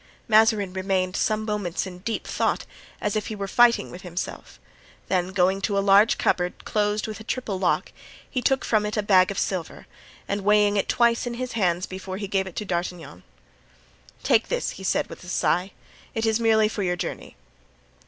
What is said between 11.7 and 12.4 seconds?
before he